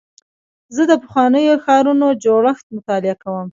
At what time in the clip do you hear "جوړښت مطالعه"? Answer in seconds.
2.23-3.15